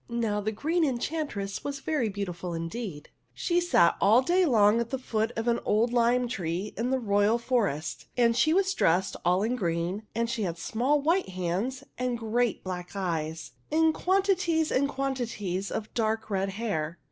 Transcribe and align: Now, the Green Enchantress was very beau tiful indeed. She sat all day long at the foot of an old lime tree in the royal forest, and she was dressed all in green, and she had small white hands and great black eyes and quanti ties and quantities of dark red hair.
Now, 0.09 0.41
the 0.41 0.51
Green 0.51 0.83
Enchantress 0.83 1.63
was 1.63 1.77
very 1.79 2.09
beau 2.09 2.25
tiful 2.25 2.55
indeed. 2.55 3.09
She 3.35 3.61
sat 3.61 3.97
all 4.01 4.23
day 4.23 4.47
long 4.47 4.79
at 4.79 4.89
the 4.89 4.97
foot 4.97 5.31
of 5.35 5.47
an 5.47 5.59
old 5.63 5.93
lime 5.93 6.27
tree 6.27 6.73
in 6.75 6.89
the 6.89 6.97
royal 6.97 7.37
forest, 7.37 8.07
and 8.17 8.35
she 8.35 8.51
was 8.51 8.73
dressed 8.73 9.15
all 9.23 9.43
in 9.43 9.55
green, 9.55 10.07
and 10.15 10.27
she 10.27 10.41
had 10.41 10.57
small 10.57 10.99
white 10.99 11.29
hands 11.29 11.83
and 11.99 12.17
great 12.17 12.63
black 12.63 12.95
eyes 12.95 13.51
and 13.71 13.93
quanti 13.93 14.33
ties 14.33 14.71
and 14.71 14.89
quantities 14.89 15.69
of 15.69 15.93
dark 15.93 16.31
red 16.31 16.49
hair. 16.49 16.97